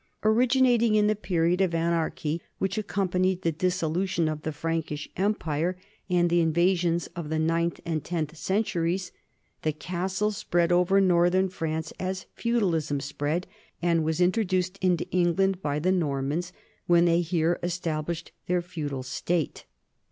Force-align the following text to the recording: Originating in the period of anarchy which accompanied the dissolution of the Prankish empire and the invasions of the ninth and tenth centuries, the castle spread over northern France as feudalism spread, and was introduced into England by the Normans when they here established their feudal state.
Originating 0.23 0.95
in 0.95 1.05
the 1.05 1.15
period 1.15 1.61
of 1.61 1.75
anarchy 1.75 2.41
which 2.57 2.75
accompanied 2.75 3.43
the 3.43 3.51
dissolution 3.51 4.27
of 4.27 4.41
the 4.41 4.51
Prankish 4.51 5.07
empire 5.15 5.77
and 6.09 6.27
the 6.27 6.41
invasions 6.41 7.05
of 7.15 7.29
the 7.29 7.37
ninth 7.37 7.79
and 7.85 8.03
tenth 8.03 8.35
centuries, 8.35 9.11
the 9.61 9.71
castle 9.71 10.31
spread 10.31 10.71
over 10.71 10.99
northern 10.99 11.49
France 11.49 11.93
as 11.99 12.25
feudalism 12.33 12.99
spread, 12.99 13.45
and 13.79 14.03
was 14.03 14.19
introduced 14.19 14.79
into 14.81 15.07
England 15.11 15.61
by 15.61 15.77
the 15.77 15.91
Normans 15.91 16.51
when 16.87 17.05
they 17.05 17.21
here 17.21 17.59
established 17.61 18.31
their 18.47 18.63
feudal 18.63 19.03
state. 19.03 19.65